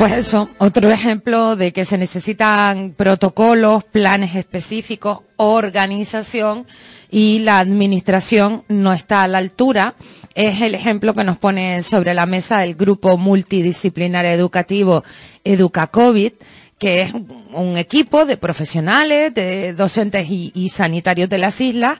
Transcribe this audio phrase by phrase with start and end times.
[0.00, 6.66] Pues eso, otro ejemplo de que se necesitan protocolos, planes específicos, organización
[7.10, 9.96] y la administración no está a la altura.
[10.34, 15.04] Es el ejemplo que nos pone sobre la mesa el grupo multidisciplinario educativo
[15.44, 16.32] EducaCovid,
[16.78, 17.12] que es
[17.52, 21.98] un equipo de profesionales, de docentes y, y sanitarios de las islas,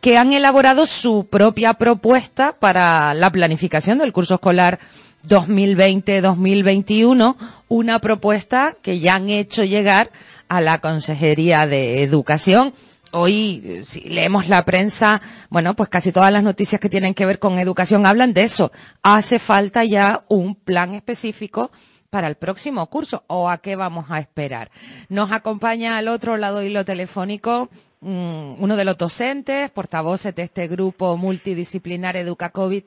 [0.00, 4.80] que han elaborado su propia propuesta para la planificación del curso escolar
[5.28, 7.36] 2020-2021,
[7.68, 10.10] una propuesta que ya han hecho llegar
[10.48, 12.72] a la Consejería de Educación.
[13.12, 17.38] Hoy, si leemos la prensa, bueno, pues casi todas las noticias que tienen que ver
[17.38, 18.72] con educación hablan de eso.
[19.02, 21.70] Hace falta ya un plan específico
[22.08, 24.70] para el próximo curso o a qué vamos a esperar.
[25.08, 27.68] Nos acompaña al otro lado hilo telefónico
[28.00, 32.84] uno de los docentes, portavoces de este grupo multidisciplinar EducaCovid,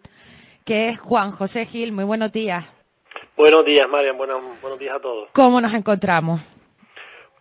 [0.65, 1.91] que es Juan José Gil.
[1.91, 2.65] Muy buenos días.
[3.35, 4.17] Buenos días, Marian.
[4.17, 5.29] Buenos, buenos días a todos.
[5.33, 6.41] ¿Cómo nos encontramos?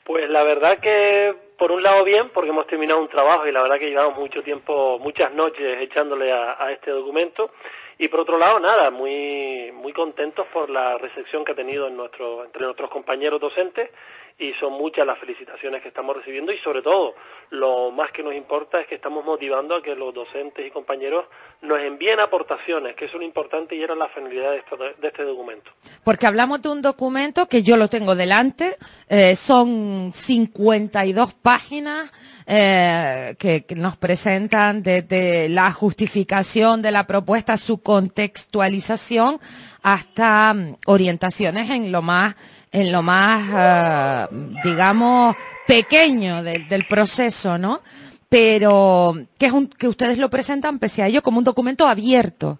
[0.04, 3.62] Pues la verdad que, por un lado, bien, porque hemos terminado un trabajo y la
[3.62, 7.50] verdad que llevamos mucho tiempo, muchas noches echándole a, a este documento.
[7.98, 11.96] Y por otro lado, nada, muy, muy contentos por la recepción que ha tenido en
[11.96, 13.90] nuestro, entre nuestros compañeros docentes
[14.38, 17.14] y son muchas las felicitaciones que estamos recibiendo y sobre todo
[17.50, 21.27] lo más que nos importa es que estamos motivando a que los docentes y compañeros
[21.61, 24.62] nos envíen aportaciones, que es lo importante y era la finalidad de,
[25.00, 25.70] de este documento.
[26.02, 32.11] Porque hablamos de un documento que yo lo tengo delante, eh, son 52 páginas
[32.46, 39.40] eh, que, que, nos presentan desde la justificación de la propuesta, su contextualización,
[39.83, 42.35] hasta um, orientaciones en lo más
[42.72, 44.34] en lo más, uh,
[44.64, 47.83] digamos, pequeño del, del proceso, ¿no?
[48.28, 52.58] Pero que es un, que ustedes lo presentan, pese a ello, como un documento abierto.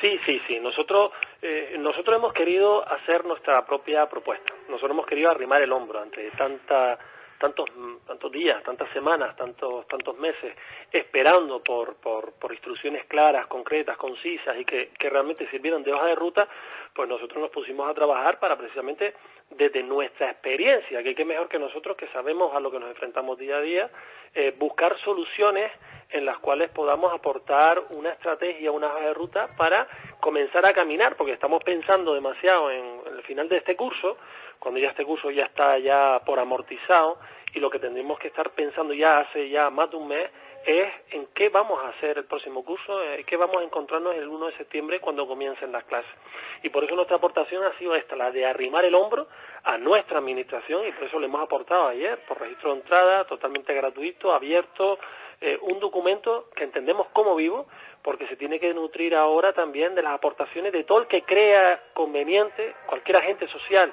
[0.00, 0.58] Sí, sí, sí.
[0.60, 4.52] Nosotros, eh, nosotros hemos querido hacer nuestra propia propuesta.
[4.68, 6.98] Nosotros hemos querido arrimar el hombro ante tanta
[7.42, 7.68] tantos,
[8.06, 10.54] tantos días, tantas semanas, tantos, tantos meses,
[10.92, 16.14] esperando por, por, instrucciones claras, concretas, concisas y que, que realmente sirvieran de hoja de
[16.14, 16.46] ruta,
[16.94, 19.14] pues nosotros nos pusimos a trabajar para precisamente
[19.50, 23.36] desde nuestra experiencia, que qué mejor que nosotros que sabemos a lo que nos enfrentamos
[23.36, 23.90] día a día,
[24.34, 25.72] eh, buscar soluciones
[26.10, 29.88] en las cuales podamos aportar una estrategia, una hoja de ruta para
[30.20, 34.16] comenzar a caminar, porque estamos pensando demasiado en el final de este curso,
[34.62, 37.18] cuando ya este curso ya está ya por amortizado
[37.52, 40.30] y lo que tendremos que estar pensando ya hace ya más de un mes
[40.64, 44.28] es en qué vamos a hacer el próximo curso, eh, qué vamos a encontrarnos el
[44.28, 46.12] 1 de septiembre cuando comiencen las clases.
[46.62, 49.26] Y por eso nuestra aportación ha sido esta, la de arrimar el hombro
[49.64, 53.74] a nuestra administración y por eso le hemos aportado ayer, por registro de entrada, totalmente
[53.74, 55.00] gratuito, abierto,
[55.40, 57.66] eh, un documento que entendemos como vivo,
[58.00, 61.82] porque se tiene que nutrir ahora también de las aportaciones de todo el que crea
[61.94, 63.92] conveniente, cualquier agente social,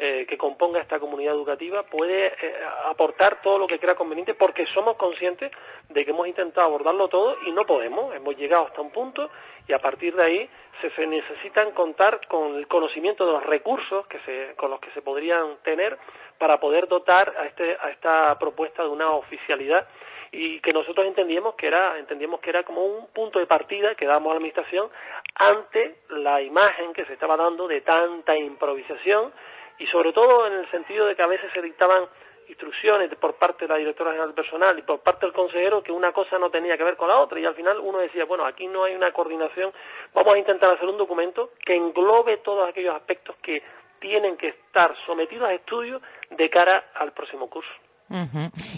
[0.00, 2.54] eh, que componga esta comunidad educativa puede eh,
[2.86, 5.50] aportar todo lo que crea conveniente porque somos conscientes
[5.88, 9.28] de que hemos intentado abordarlo todo y no podemos, hemos llegado hasta un punto
[9.66, 10.50] y a partir de ahí
[10.80, 14.92] se, se necesitan contar con el conocimiento de los recursos que se, con los que
[14.92, 15.98] se podrían tener
[16.38, 19.88] para poder dotar a, este, a esta propuesta de una oficialidad
[20.30, 24.06] y que nosotros entendíamos que era entendíamos que era como un punto de partida que
[24.06, 24.90] dábamos a la administración
[25.34, 29.32] ante la imagen que se estaba dando de tanta improvisación
[29.78, 32.04] y sobre todo en el sentido de que a veces se dictaban
[32.48, 36.12] instrucciones por parte de la directora general personal y por parte del consejero que una
[36.12, 38.66] cosa no tenía que ver con la otra y al final uno decía, bueno, aquí
[38.66, 39.72] no hay una coordinación,
[40.14, 43.62] vamos a intentar hacer un documento que englobe todos aquellos aspectos que
[44.00, 46.00] tienen que estar sometidos a estudio
[46.30, 47.72] de cara al próximo curso.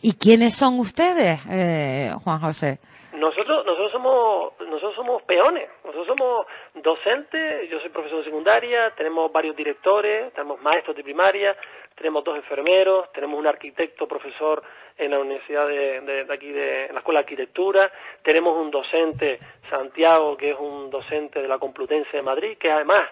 [0.02, 2.80] ¿Y quiénes son ustedes, eh, Juan José?
[3.20, 9.31] Nosotros, nosotros somos, nosotros somos peones, nosotros somos docentes, yo soy profesor de secundaria, tenemos
[9.31, 11.55] varios directores, tenemos maestros de primaria,
[11.94, 14.62] tenemos dos enfermeros, tenemos un arquitecto profesor
[14.96, 19.38] en la universidad de, aquí de la escuela de arquitectura, tenemos un docente
[19.69, 23.02] Santiago que es un docente de la Complutense de Madrid, que además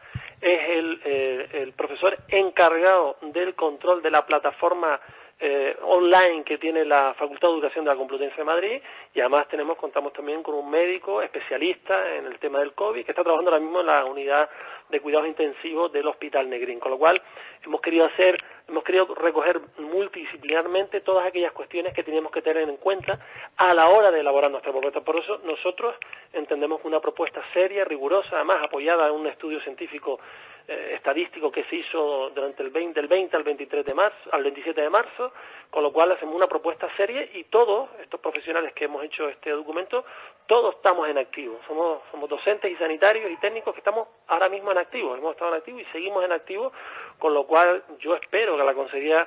[0.40, 4.98] es el, eh, el profesor encargado del control de la plataforma
[5.40, 8.82] eh, online que tiene la Facultad de Educación de la Complutense de Madrid
[9.14, 13.12] y además tenemos contamos también con un médico especialista en el tema del COVID que
[13.12, 14.50] está trabajando ahora mismo en la unidad
[14.88, 17.22] de cuidados intensivos del Hospital Negrín, con lo cual
[17.64, 22.76] hemos querido hacer hemos querido recoger multidisciplinarmente todas aquellas cuestiones que teníamos que tener en
[22.76, 23.18] cuenta
[23.56, 25.00] a la hora de elaborar nuestra propuesta.
[25.00, 25.94] Por eso nosotros
[26.32, 30.20] entendemos que una propuesta seria, rigurosa, además apoyada en un estudio científico
[30.68, 34.42] eh, estadístico que se hizo durante el 20, del 20 al 23 de marzo, al
[34.42, 35.32] 27 de marzo,
[35.70, 39.48] con lo cual hacemos una propuesta seria y todos estos profesionales que hemos hecho este
[39.50, 40.04] documento,
[40.46, 41.58] todos estamos en activo.
[41.66, 45.16] Somos, somos docentes y sanitarios y técnicos que estamos ahora mismo en activo.
[45.16, 46.70] Hemos estado en activo y seguimos en activo,
[47.18, 49.26] con lo cual yo espero que la Consejería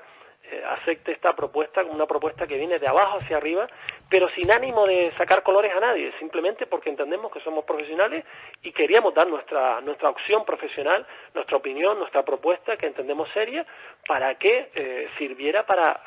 [0.65, 3.67] acepte esta propuesta como una propuesta que viene de abajo hacia arriba,
[4.09, 8.23] pero sin ánimo de sacar colores a nadie, simplemente porque entendemos que somos profesionales
[8.61, 13.65] y queríamos dar nuestra, nuestra opción profesional, nuestra opinión, nuestra propuesta, que entendemos seria,
[14.07, 15.97] para que eh, sirviera para eh,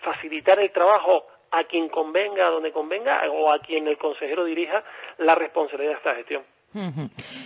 [0.00, 4.82] facilitar el trabajo a quien convenga, a donde convenga, o a quien el consejero dirija
[5.18, 6.51] la responsabilidad de esta gestión.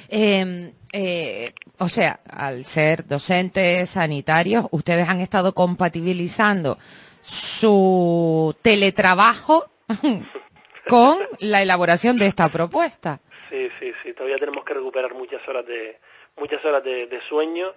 [0.08, 6.78] Em, eh, o sea, al ser docentes sanitarios, ustedes han estado compatibilizando
[7.22, 9.68] su teletrabajo
[10.88, 13.20] con la elaboración de esta propuesta.
[13.50, 14.12] Sí, sí, sí.
[14.12, 15.98] Todavía tenemos que recuperar muchas horas de
[16.36, 17.72] muchas horas de, sueño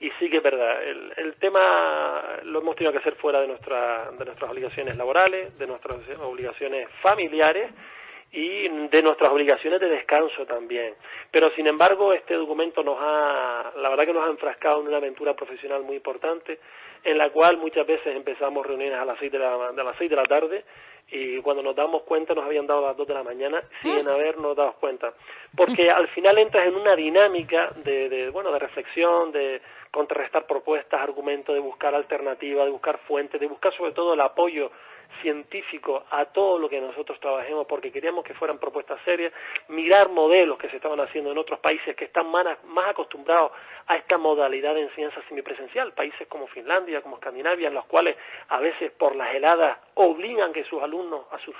[0.00, 0.82] y sí que es verdad.
[0.84, 1.60] El, el, tema
[2.44, 6.88] lo hemos tenido que hacer fuera de nuestra, de nuestras obligaciones laborales, de nuestras obligaciones
[7.00, 7.70] familiares
[8.34, 10.94] y de nuestras obligaciones de descanso también.
[11.30, 14.96] Pero sin embargo, este documento nos ha, la verdad que nos ha enfrascado en una
[14.96, 16.58] aventura profesional muy importante,
[17.04, 20.10] en la cual muchas veces empezamos reuniones a las seis de la, de las seis
[20.10, 20.64] de la tarde
[21.10, 24.56] y cuando nos damos cuenta nos habían dado las dos de la mañana sin habernos
[24.56, 25.14] dado cuenta.
[25.54, 31.00] Porque al final entras en una dinámica de, de, bueno, de reflexión, de contrarrestar propuestas,
[31.00, 34.72] argumentos, de buscar alternativas, de buscar fuentes, de buscar sobre todo el apoyo
[35.20, 39.32] científico a todo lo que nosotros trabajemos porque queríamos que fueran propuestas serias,
[39.68, 42.46] mirar modelos que se estaban haciendo en otros países que están más,
[42.88, 43.52] acostumbrados
[43.86, 48.16] a esta modalidad de enseñanza semipresencial, países como Finlandia, como Escandinavia, en los cuales
[48.48, 51.54] a veces por las heladas obligan que sus alumnos, a sus,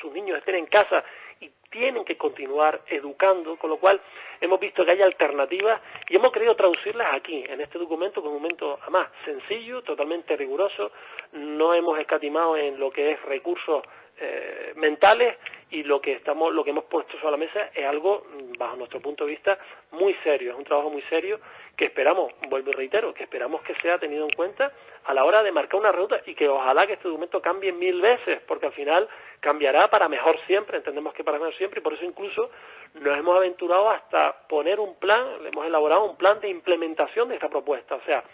[0.00, 1.04] sus niños estén en casa
[1.40, 4.00] y tienen que continuar educando, con lo cual
[4.40, 8.42] hemos visto que hay alternativas y hemos querido traducirlas aquí, en este documento, con un
[8.42, 10.90] momento además sencillo, totalmente riguroso,
[11.32, 13.84] no hemos escatimado en lo que es recursos
[14.20, 15.36] eh, mentales
[15.70, 18.26] y lo que estamos, lo que hemos puesto sobre la mesa es algo,
[18.58, 19.58] bajo nuestro punto de vista,
[19.92, 21.40] muy serio, es un trabajo muy serio
[21.76, 24.72] que esperamos, vuelvo y reitero, que esperamos que sea tenido en cuenta
[25.04, 28.02] a la hora de marcar una ruta y que ojalá que este documento cambie mil
[28.02, 29.08] veces, porque al final
[29.40, 32.50] cambiará para mejor siempre, entendemos que para mejor siempre, y por eso incluso
[32.94, 37.48] nos hemos aventurado hasta poner un plan, hemos elaborado un plan de implementación de esta
[37.48, 38.24] propuesta, o sea,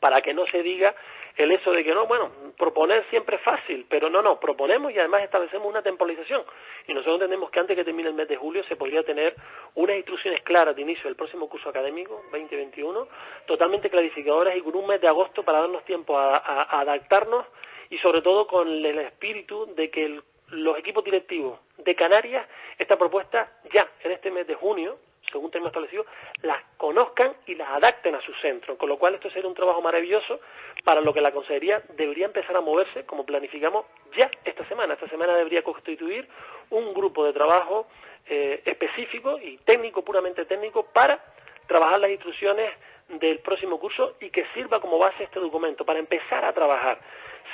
[0.00, 0.94] para que no se diga
[1.36, 4.98] el hecho de que no, bueno, proponer siempre es fácil, pero no, no, proponemos y
[4.98, 6.44] además establecemos una temporalización.
[6.86, 9.34] Y nosotros entendemos que antes que termine el mes de julio se podría tener
[9.74, 13.08] unas instrucciones claras de inicio del próximo curso académico 2021,
[13.46, 16.36] totalmente clarificadoras y con un mes de agosto para darnos tiempo a,
[16.80, 17.46] adaptarnos
[17.90, 22.46] y sobre todo con el espíritu de que los equipos directivos de Canarias,
[22.78, 24.98] esta propuesta ya en este mes de junio,
[25.32, 26.06] según tenemos establecido,
[26.42, 28.76] las conozcan y las adapten a su centro.
[28.76, 30.40] Con lo cual esto sería un trabajo maravilloso
[30.84, 33.84] para lo que la Consejería debería empezar a moverse, como planificamos
[34.14, 34.94] ya esta semana.
[34.94, 36.28] Esta semana debería constituir
[36.70, 37.86] un grupo de trabajo
[38.26, 41.24] eh, específico y técnico, puramente técnico, para
[41.66, 42.70] trabajar las instrucciones
[43.08, 47.00] del próximo curso y que sirva como base este documento para empezar a trabajar.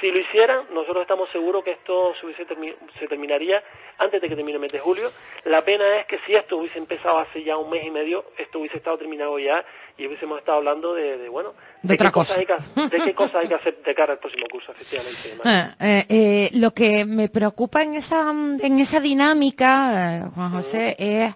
[0.01, 3.63] Si lo hicieran, nosotros estamos seguros que esto se, terminaría
[3.99, 5.11] antes de que termine el mes de julio.
[5.45, 8.61] La pena es que si esto hubiese empezado hace ya un mes y medio, esto
[8.61, 9.65] hubiese estado terminado ya
[9.97, 12.55] y hubiésemos estado hablando de, bueno, de, qué Cosas hay que,
[12.97, 15.39] de qué cosas hay que hacer de cara al próximo curso, efectivamente.
[15.45, 20.97] Ah, eh, eh, lo que me preocupa en esa, en esa dinámica, eh, Juan José,
[20.99, 21.35] es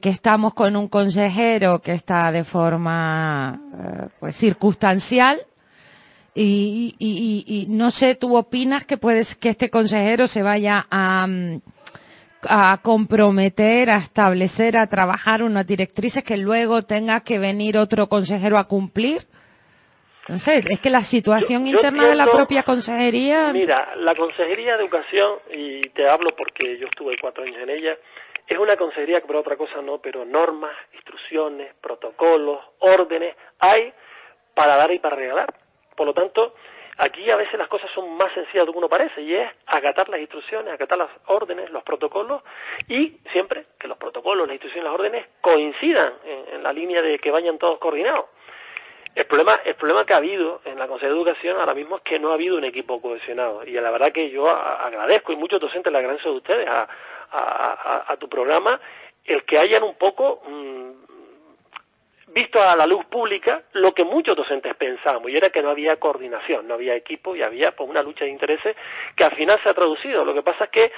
[0.00, 3.60] que estamos con un consejero que está de forma
[4.18, 5.38] pues circunstancial
[6.40, 11.26] y, y, y, no sé, ¿tú opinas que puedes que este consejero se vaya a,
[11.26, 11.60] mm,
[12.42, 18.56] a comprometer, a establecer, a trabajar unas directrices que luego tenga que venir otro consejero
[18.56, 19.26] a cumplir?
[20.28, 23.52] No sé, es que la situación interna de la propia consejería.
[23.52, 27.96] Mira, la consejería de educación, y te hablo porque yo estuve cuatro años en ella,
[28.46, 33.92] es una consejería que por otra cosa no, pero normas, instrucciones, protocolos, órdenes, hay
[34.54, 35.67] para dar y para regalar.
[35.98, 36.54] Por lo tanto,
[36.96, 39.50] aquí a veces las cosas son más sencillas de lo que uno parece y es
[39.66, 42.40] acatar las instrucciones, acatar las órdenes, los protocolos
[42.86, 47.32] y siempre que los protocolos, las instrucciones, las órdenes coincidan en, la línea de que
[47.32, 48.26] vayan todos coordinados.
[49.16, 52.02] El problema, el problema que ha habido en la Consejería de Educación ahora mismo es
[52.02, 53.64] que no ha hado un equipo cohesionado.
[53.64, 58.28] Y la verdad que yo agradezco, y muchos docentes le agradezco a ustedes, a, tu
[58.28, 58.80] programa,
[59.24, 60.97] el que hayan un poco mm,
[62.38, 65.98] visto a la luz pública lo que muchos docentes pensábamos, y era que no había
[65.98, 68.76] coordinación, no había equipo y había pues, una lucha de intereses
[69.16, 70.24] que al final se ha traducido.
[70.24, 70.92] Lo que pasa es que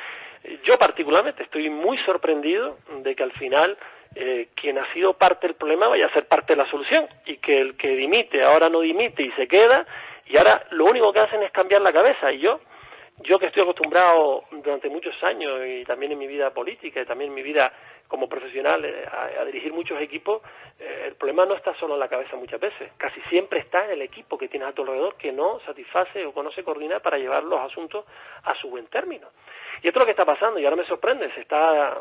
[0.62, 3.78] yo particularmente estoy muy sorprendido de que al final
[4.14, 7.37] eh, quien ha sido parte del problema vaya a ser parte de la solución y
[7.37, 9.87] que el que dimite ahora no dimite y se queda
[10.26, 12.61] y ahora lo único que hacen es cambiar la cabeza y yo
[13.23, 17.30] yo que estoy acostumbrado durante muchos años y también en mi vida política y también
[17.30, 17.73] en mi vida
[18.11, 19.07] como profesional eh,
[19.38, 20.43] a, dirigir muchos equipos,
[20.79, 23.93] eh, el problema no está solo en la cabeza muchas veces, casi siempre está en
[23.93, 27.19] el equipo que tienes a tu alrededor que no satisface o no se coordina para
[27.19, 28.05] llevar los asuntos
[28.43, 29.29] a su buen término.
[29.83, 31.97] Y esto es lo que está pasando y ahora me sorprende, se está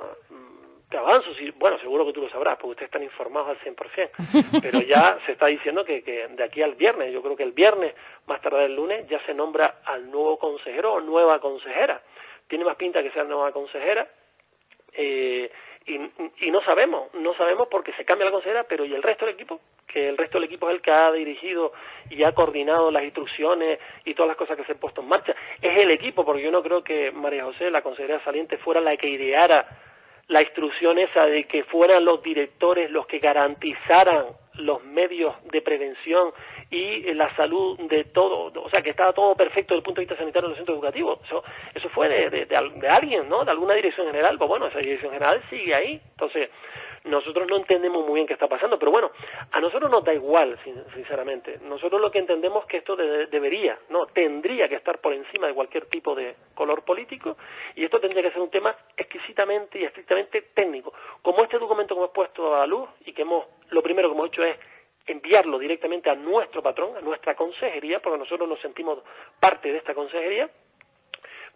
[0.89, 4.09] te avanzo, sí, bueno, seguro que tú lo sabrás, porque ustedes están informados al 100%,
[4.63, 7.51] pero ya se está diciendo que, que, de aquí al viernes, yo creo que el
[7.51, 7.93] viernes,
[8.25, 12.01] más tarde el lunes, ya se nombra al nuevo consejero o nueva consejera.
[12.47, 14.09] Tiene más pinta que sea nueva consejera,
[14.93, 15.51] eh,
[15.89, 19.25] y, y, no sabemos, no sabemos porque se cambia la consejera, pero ¿y el resto
[19.25, 19.59] del equipo?
[19.87, 21.73] Que el resto del equipo es el que ha dirigido
[22.09, 25.35] y ha coordinado las instrucciones y todas las cosas que se han puesto en marcha.
[25.61, 28.95] Es el equipo, porque yo no creo que María José, la consejera saliente, fuera la
[28.97, 29.67] que ideara
[30.27, 36.33] la instrucción esa de que fueran los directores los que garantizaran los medios de prevención
[36.69, 40.05] y la salud de todo, o sea, que estaba todo perfecto desde el punto de
[40.05, 41.19] vista sanitario en los centros educativos.
[41.25, 43.45] Eso, eso fue de, de, de, alguien, ¿no?
[43.45, 44.37] De alguna dirección general.
[44.37, 46.01] Pues bueno, esa dirección general sigue ahí.
[46.11, 46.49] Entonces,
[47.05, 49.11] nosotros no entendemos muy bien qué está pasando, pero bueno,
[49.51, 50.59] a nosotros nos da igual,
[50.93, 51.59] sinceramente.
[51.63, 55.53] Nosotros lo que entendemos es que esto debería, no, tendría que estar por encima de
[55.53, 57.37] cualquier tipo de color político
[57.75, 60.93] y esto tendría que ser un tema exquisitamente y estrictamente técnico.
[61.21, 64.27] Como este documento que hemos puesto a luz y que hemos, lo primero que hemos
[64.27, 64.57] hecho es
[65.39, 68.99] enviarlo directamente a nuestro patrón, a nuestra consejería, porque nosotros nos sentimos
[69.39, 70.49] parte de esta consejería,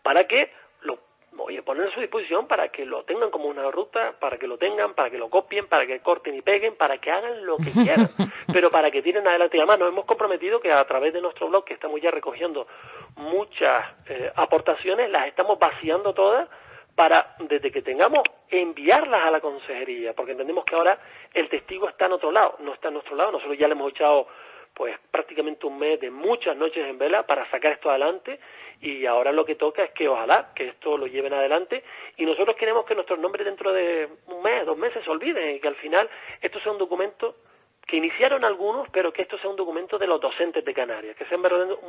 [0.02, 1.00] para que lo
[1.38, 4.58] oye, poner a su disposición para que lo tengan como una ruta, para que lo
[4.58, 7.72] tengan, para que lo copien, para que corten y peguen, para que hagan lo que
[7.72, 8.10] quieran,
[8.54, 9.58] pero para que tiren adelante.
[9.58, 12.68] Y además nos hemos comprometido que a través de nuestro blog, que estamos ya recogiendo
[13.16, 16.48] muchas eh, aportaciones, las estamos vaciando todas
[16.96, 18.22] para, desde que tengamos,
[18.62, 21.00] enviarlas a la consejería, porque entendemos que ahora
[21.34, 23.92] el testigo está en otro lado, no está en nuestro lado, nosotros ya le hemos
[23.92, 24.28] echado
[24.74, 28.40] pues prácticamente un mes de muchas noches en vela para sacar esto adelante
[28.82, 31.84] y ahora lo que toca es que ojalá que esto lo lleven adelante.
[32.18, 35.60] Y nosotros queremos que nuestros nombres dentro de un mes, dos meses se olviden y
[35.60, 36.10] que al final
[36.42, 37.36] esto sea un documento
[37.86, 41.26] que iniciaron algunos, pero que esto sea un documento de los docentes de Canarias, que
[41.26, 41.80] sea un verdadero,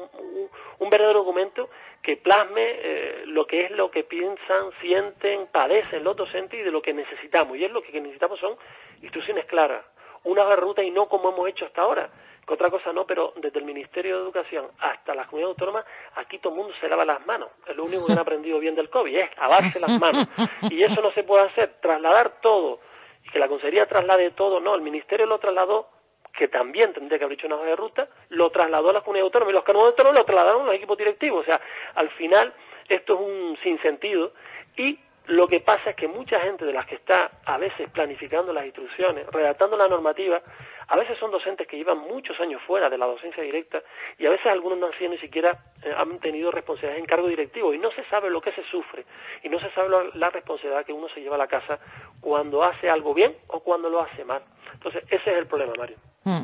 [0.78, 1.70] un, verdadero documento
[2.02, 6.72] que plasme eh, lo que es lo que piensan, sienten, padecen los docentes y de
[6.72, 7.56] lo que necesitamos.
[7.56, 8.56] Y es lo que necesitamos son
[9.02, 9.82] instrucciones claras,
[10.24, 12.10] una ruta y no como hemos hecho hasta ahora
[12.46, 15.84] que otra cosa no, pero desde el Ministerio de Educación hasta las comunidades autónomas,
[16.16, 17.48] aquí todo el mundo se lava las manos.
[17.66, 20.26] Es lo único que han aprendido bien del COVID, es lavarse las manos.
[20.70, 22.80] Y eso no se puede hacer, trasladar todo,
[23.24, 25.88] y que la Consejería traslade todo, no, el Ministerio lo trasladó,
[26.32, 29.26] que también tendría que haber hecho una hoja de ruta, lo trasladó a las comunidades
[29.26, 31.42] autónomas, y los comunidades autónomas lo trasladaron a los equipos directivos.
[31.42, 31.60] O sea,
[31.94, 32.52] al final,
[32.88, 34.32] esto es un sinsentido,
[34.76, 38.52] y lo que pasa es que mucha gente de las que está a veces planificando
[38.52, 40.42] las instrucciones, redactando la normativa,
[40.88, 43.82] a veces son docentes que llevan muchos años fuera de la docencia directa
[44.18, 47.28] y a veces algunos no han sido ni siquiera eh, han tenido responsabilidades en cargo
[47.28, 49.04] directivo y no se sabe lo que se sufre
[49.42, 51.78] y no se sabe la responsabilidad que uno se lleva a la casa
[52.20, 54.42] cuando hace algo bien o cuando lo hace mal.
[54.72, 55.96] Entonces, ese es el problema, Mario.
[56.24, 56.42] Mm.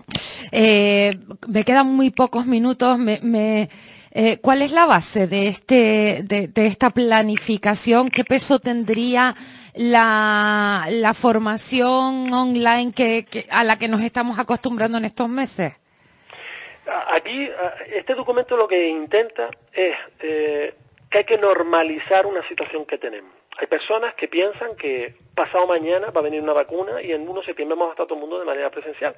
[0.53, 1.19] Eh,
[1.49, 2.99] me quedan muy pocos minutos.
[2.99, 3.69] me
[4.13, 8.11] eh, ¿Cuál es la base de, este, de, esta planificación?
[8.11, 9.37] ¿Qué peso tendría
[9.75, 15.75] la, la formación online que, a la que nos estamos acostumbrando en estos meses?
[17.15, 17.49] Aquí,
[17.93, 20.75] este documento lo que intenta es eh,
[21.09, 23.33] que hay que normalizar una situación que tenemos.
[23.61, 27.43] Hay personas que piensan que pasado mañana va a venir una vacuna y en uno
[27.43, 29.15] septiembre vamos a estar todo el mundo de manera presencial.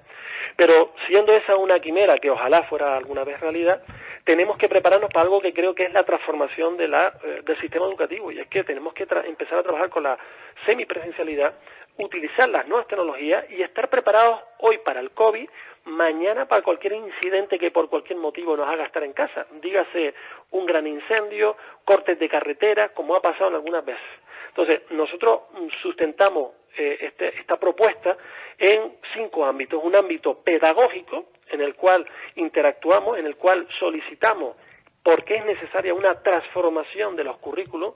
[0.57, 3.85] Pero siendo esa una quimera que ojalá fuera alguna vez realidad,
[4.25, 7.87] tenemos que prepararnos para algo que creo que es la transformación de eh, del sistema
[7.87, 10.19] educativo y es que tenemos que empezar a trabajar con la
[10.67, 11.55] semipresencialidad,
[11.99, 15.49] utilizar las nuevas tecnologías y estar preparados hoy para el COVID,
[15.85, 19.47] mañana para cualquier incidente que por cualquier motivo nos haga estar en casa.
[19.61, 20.15] Dígase
[20.51, 24.03] un gran incendio, cortes de carretera, como ha pasado en algunas veces.
[24.53, 25.41] Entonces, nosotros
[25.81, 28.19] sustentamos eh, este, esta propuesta
[28.59, 29.83] en cinco ámbitos.
[29.83, 34.57] Un ámbito pedagógico, en el cual interactuamos, en el cual solicitamos
[35.03, 37.95] por qué es necesaria una transformación de los currículos.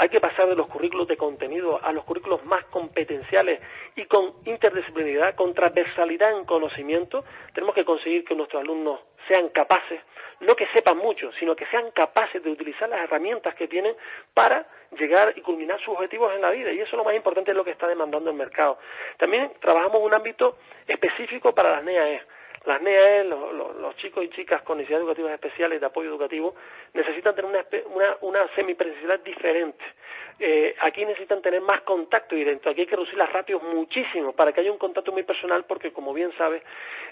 [0.00, 3.60] Hay que pasar de los currículos de contenido a los currículos más competenciales
[3.96, 7.22] y con interdisciplinaridad, con transversalidad en conocimiento.
[7.52, 10.00] Tenemos que conseguir que nuestros alumnos sean capaces
[10.40, 13.94] no que sepan mucho, sino que sean capaces de utilizar las herramientas que tienen
[14.32, 14.66] para
[14.98, 16.72] llegar y culminar sus objetivos en la vida.
[16.72, 18.78] Y eso lo más importante es lo que está demandando el mercado.
[19.18, 22.22] También trabajamos un ámbito específico para las NEAE.
[22.66, 26.54] Las NEAE, los, chicos y chicas con necesidades educativas especiales de apoyo educativo,
[26.92, 29.84] necesitan tener una, una, una semipresencialidad diferente.
[30.42, 32.70] Eh, aquí necesitan tener más contacto directo.
[32.70, 35.92] Aquí hay que reducir las ratios muchísimo para que haya un contacto muy personal, porque
[35.92, 36.62] como bien sabes,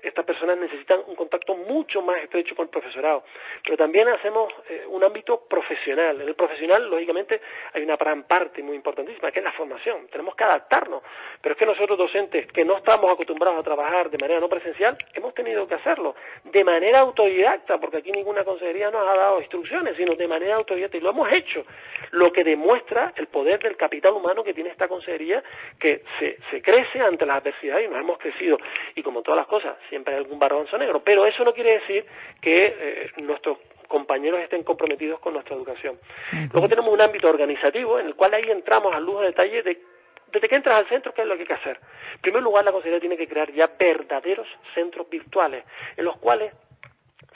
[0.03, 3.25] estas personas necesitan un contacto mucho más estrecho con el profesorado.
[3.63, 6.23] Pero también hacemos eh, un ámbito profesional.
[6.23, 7.41] En el profesional, lógicamente,
[7.75, 10.09] hay una gran parte muy importantísima, que es la formación.
[10.09, 11.03] Tenemos que adaptarnos.
[11.43, 14.97] Pero es que nosotros docentes, que no estamos acostumbrados a trabajar de manera no presencial,
[15.13, 19.95] hemos tenido que hacerlo de manera autodidacta, porque aquí ninguna consejería nos ha dado instrucciones,
[19.97, 21.65] sino de manera autodidacta, y lo hemos hecho,
[22.11, 25.43] lo que demuestra el poder del capital humano que tiene esta consejería,
[25.79, 28.59] que se, crece ante las adversidades y nos hemos crecido.
[28.97, 32.05] Y como todas las cosas, siempre hay algún barronzo negro, pero eso no quiere decir
[32.41, 35.99] que eh, nuestros compañeros estén comprometidos con nuestra educación.
[36.53, 39.81] Luego tenemos un ámbito organizativo en el cual ahí entramos al lujo de detalle de
[40.33, 41.81] desde que entras al centro, ¿qué es lo que hay que hacer?
[42.15, 45.65] En primer lugar, la consejería tiene que crear ya verdaderos centros virtuales,
[45.97, 46.53] en los cuales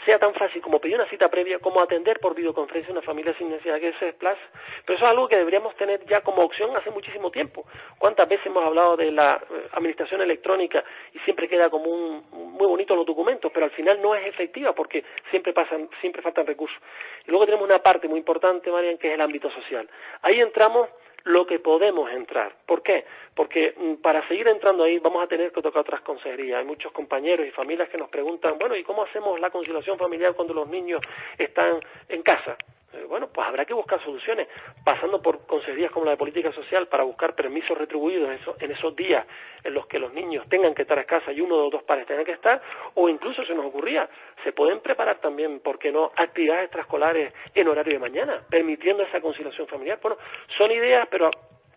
[0.04, 3.50] sea tan fácil como pedir una cita previa, como atender por videoconferencia una familia sin
[3.50, 4.40] necesidad que se desplace.
[4.84, 7.66] Pero eso es algo que deberíamos tener ya como opción hace muchísimo tiempo.
[7.98, 12.66] ¿Cuántas veces hemos hablado de la eh, administración electrónica y siempre queda como un, muy
[12.66, 16.80] bonito los documentos, pero al final no es efectiva porque siempre pasan, siempre faltan recursos.
[17.26, 19.88] Y luego tenemos una parte muy importante, Marian, que es el ámbito social.
[20.22, 20.88] Ahí entramos
[21.24, 22.56] lo que podemos entrar.
[22.66, 23.04] ¿Por qué?
[23.34, 26.58] Porque mm, para seguir entrando ahí vamos a tener que tocar otras consejerías.
[26.58, 30.34] Hay muchos compañeros y familias que nos preguntan, bueno, ¿y cómo hacemos la conciliación familiar
[30.34, 31.00] cuando los niños
[31.38, 32.56] están en casa?
[32.92, 34.48] Eh, bueno, pues habrá que buscar soluciones,
[34.84, 39.24] pasando por consejerías como la de política social para buscar permisos retribuidos en esos, días
[39.64, 42.06] en los que los niños tengan que estar a casa y uno o dos padres
[42.06, 42.60] tengan que estar,
[42.94, 44.08] o incluso se nos ocurría,
[44.44, 49.20] se pueden preparar también, ¿por qué no?, actividades extraescolares en horario de mañana, permitiendo esa
[49.20, 49.98] conciliación familiar.
[50.02, 50.18] Bueno,
[50.48, 51.30] son ideas, pero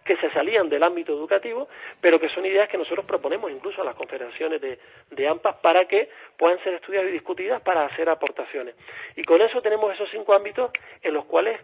[0.06, 1.68] que se salían del ámbito educativo,
[2.00, 5.86] pero que son ideas que nosotros proponemos incluso a las confederaciones de, de AMPAs para
[5.86, 8.76] que puedan ser estudiadas y discutidas para hacer aportaciones.
[9.16, 10.70] Y con eso tenemos esos cinco ámbitos
[11.02, 11.60] en los cuales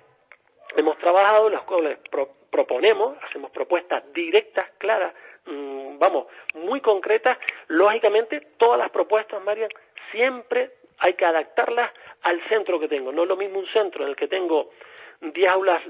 [0.76, 2.00] hemos trabajado, en los cuales
[2.50, 5.14] proponemos, hacemos propuestas directas, claras,
[5.46, 6.26] mm, vamos,
[6.56, 7.38] muy concretas.
[7.68, 9.70] Lógicamente, todas las propuestas, Marian,
[10.12, 11.92] siempre hay que adaptarlas
[12.24, 13.12] al centro que tengo.
[13.12, 14.72] No es lo mismo un centro en el que tengo
[15.22, 15.82] 10 aulas,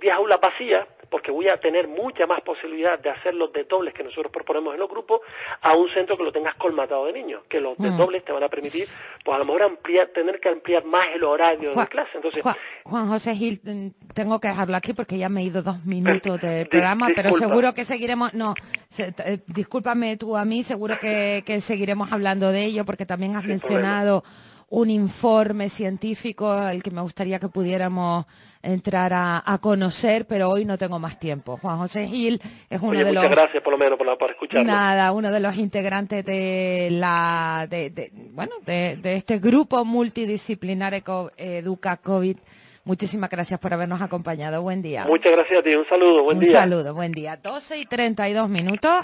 [0.00, 4.02] 10 aulas vacías, porque voy a tener mucha más posibilidad de hacer los dobles que
[4.02, 5.20] nosotros proponemos en los grupos,
[5.60, 7.98] a un centro que lo tengas colmatado de niños, que los mm.
[7.98, 8.88] dobles te van a permitir,
[9.22, 12.10] pues a lo mejor ampliar, tener que ampliar más el horario de clase.
[12.14, 12.42] Entonces,
[12.84, 16.40] Juan, José Gil, mm, tengo que dejarlo aquí porque ya me he ido dos minutos
[16.40, 18.54] del programa, pero seguro que seguiremos, no,
[18.98, 24.24] eh, discúlpame tú a mí, seguro que, seguiremos hablando de ello porque también has mencionado
[24.72, 28.24] un informe científico al que me gustaría que pudiéramos
[28.62, 31.58] entrar a, conocer, pero hoy no tengo más tiempo.
[31.58, 33.22] Juan José Gil es uno de los...
[33.22, 38.12] Muchas gracias por lo menos por, por Nada, uno de los integrantes de la, de,
[38.30, 42.38] bueno, de, este grupo multidisciplinario Educa COVID.
[42.84, 44.62] Muchísimas gracias por habernos acompañado.
[44.62, 45.04] Buen día.
[45.04, 45.74] Muchas gracias a ti.
[45.74, 46.22] Un saludo.
[46.22, 46.50] Buen día.
[46.50, 46.94] Un saludo.
[46.94, 47.36] Buen día.
[47.36, 48.94] 12 y 32 minutos.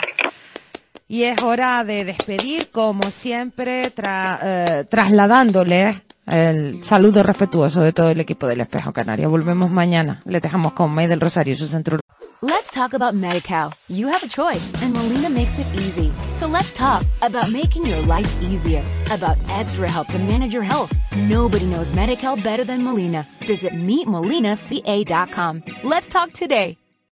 [1.09, 8.21] Y es hora de despedir, como siempre, eh, trasladándole el saludo respetuoso de todo el
[8.21, 9.31] equipo del Espejo Canario.
[9.31, 10.21] Volvemos mañana.
[10.27, 11.99] Le dejamos con May del Rosario, su centro.
[12.41, 13.73] Let's talk about MediCal.
[13.89, 16.13] You have a choice, and Molina makes it easy.
[16.37, 20.93] So let's talk about making your life easier, about extra help to manage your health.
[21.17, 23.27] Nobody knows MediCal better than Molina.
[23.47, 25.63] Visit meetmolinaca.com.
[25.83, 26.77] Let's talk today.